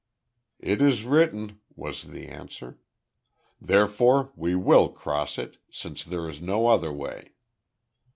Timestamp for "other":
6.69-6.91